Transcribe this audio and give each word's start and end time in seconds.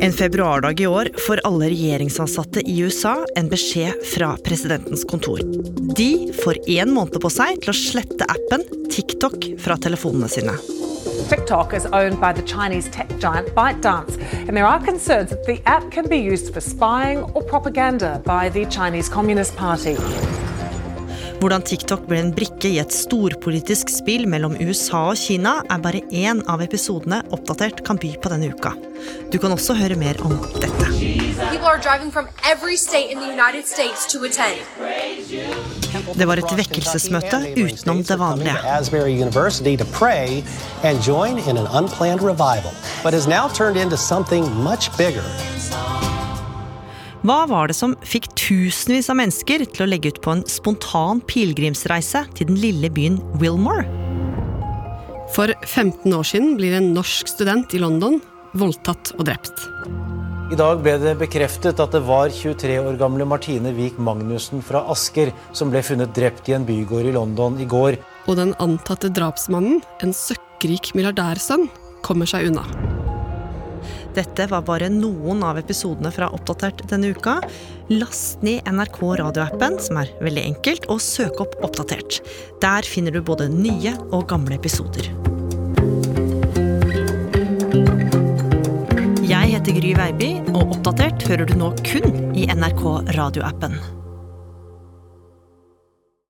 En 0.00 0.12
februardag 0.12 0.80
i 0.80 0.86
år 0.86 1.08
får 1.26 1.40
alle 1.44 1.68
regjeringsansatte 1.68 2.60
i 2.60 2.78
USA 2.80 3.26
en 3.36 3.48
beskjed 3.50 3.92
fra 4.14 4.36
presidentens 4.44 5.04
kontor. 5.04 5.40
De 5.96 6.32
får 6.44 6.60
én 6.70 6.92
måned 6.94 7.18
på 7.20 7.30
seg 7.32 7.58
til 7.64 7.72
å 7.72 7.76
slette 7.76 8.28
appen 8.30 8.62
TikTok 8.94 9.48
fra 9.58 9.76
telefonene 9.76 10.30
sine. 10.30 10.54
TikTok 11.28 11.74
is 11.74 11.86
owned 11.86 12.20
by 12.20 12.32
the 12.32 12.46
Chinese 12.46 12.88
tech 12.94 13.10
giant 13.18 13.48
ByteDance, 13.54 14.16
and 14.46 14.56
there 14.56 14.66
are 14.66 14.80
concerns 14.84 15.30
that 15.30 15.44
the 15.46 15.60
app 15.66 15.90
can 15.90 16.08
be 16.08 16.16
used 16.16 16.54
for 16.54 16.60
spying 16.60 17.22
or 17.34 17.42
propaganda 17.42 18.22
by 18.24 18.48
the 18.48 18.64
Chinese 18.66 19.08
Communist. 19.08 19.56
Hvordan 21.38 21.62
TikTok 21.62 22.00
ble 22.10 22.18
en 22.18 22.32
brikke 22.34 22.66
i 22.66 22.80
et 22.82 22.90
storpolitisk 22.90 23.92
spill 23.94 24.24
mellom 24.26 24.56
USA 24.58 25.04
og 25.12 25.18
Kina, 25.20 25.60
er 25.70 25.78
bare 25.84 26.00
én 26.10 26.40
av 26.50 26.64
episodene 26.64 27.20
Oppdatert 27.30 27.84
kan 27.86 28.00
by 28.02 28.10
på 28.18 28.32
denne 28.32 28.50
uka. 28.50 28.72
Du 29.30 29.38
kan 29.38 29.54
også 29.54 29.76
høre 29.78 29.94
mer 30.00 30.18
om 30.26 30.34
dette. 30.58 30.88
Det 36.18 36.26
var 36.26 36.42
et 36.42 36.56
vekkelsesmøte 36.58 37.38
utenom 37.54 38.02
det 38.02 38.18
vanlige. 38.18 38.58
Hva 47.26 47.48
var 47.50 47.66
det 47.66 47.74
som 47.74 47.96
fikk 48.06 48.28
tusenvis 48.38 49.08
av 49.10 49.16
mennesker 49.18 49.64
til 49.66 49.82
å 49.82 49.88
legge 49.90 50.12
ut 50.12 50.20
på 50.22 50.36
en 50.36 50.44
spontan 50.46 51.18
pilegrimsreise 51.26 52.22
til 52.38 52.46
den 52.50 52.60
lille 52.62 52.90
byen 52.94 53.16
Wilmore? 53.42 53.82
For 55.34 55.50
15 55.66 56.14
år 56.14 56.28
siden 56.28 56.54
blir 56.60 56.76
en 56.78 56.92
norsk 56.94 57.28
student 57.28 57.74
i 57.74 57.80
London 57.82 58.20
voldtatt 58.58 59.10
og 59.18 59.26
drept. 59.26 59.66
I 60.48 60.56
dag 60.56 60.78
ble 60.80 60.94
det 61.02 61.16
bekreftet 61.20 61.82
at 61.82 61.92
det 61.92 62.04
var 62.06 62.30
23 62.32 62.78
år 62.80 62.96
gamle 63.00 63.26
Martine 63.28 63.74
Wiik 63.76 63.98
Magnussen 64.00 64.62
fra 64.64 64.84
Asker 64.88 65.34
som 65.50 65.74
ble 65.74 65.82
funnet 65.84 66.14
drept 66.16 66.48
i 66.48 66.54
en 66.56 66.64
bygård 66.68 67.10
i 67.10 67.16
London 67.18 67.58
i 67.60 67.66
går. 67.68 67.98
Og 68.30 68.38
den 68.38 68.54
antatte 68.62 69.10
drapsmannen, 69.12 69.82
en 70.06 70.14
søkkrik 70.16 70.94
milliardærsønn, 70.94 71.66
kommer 72.06 72.30
seg 72.30 72.48
unna. 72.48 72.64
Dette 74.16 74.46
var 74.50 74.64
bare 74.66 74.88
noen 74.92 75.42
av 75.46 75.58
episodene 75.60 76.10
fra 76.14 76.30
Oppdatert 76.34 76.84
denne 76.90 77.12
uka. 77.12 77.38
Last 77.92 78.42
ned 78.46 78.66
NRK 78.68 79.00
radioappen, 79.20 79.78
som 79.82 80.00
er 80.00 80.12
veldig 80.24 80.44
enkelt, 80.52 80.88
og 80.92 81.02
søk 81.04 81.42
opp 81.44 81.58
Oppdatert. 81.66 82.20
Der 82.62 82.88
finner 82.88 83.14
du 83.14 83.20
både 83.24 83.50
nye 83.52 83.94
og 84.08 84.28
gamle 84.32 84.56
episoder. 84.58 85.12
Jeg 89.28 89.52
heter 89.54 89.76
Gry 89.76 89.92
Veiby, 89.98 90.32
og 90.54 90.78
Oppdatert 90.78 91.28
hører 91.28 91.48
du 91.48 91.56
nå 91.60 91.74
kun 91.84 92.34
i 92.36 92.48
NRK 92.48 92.84
radioappen. 93.18 93.97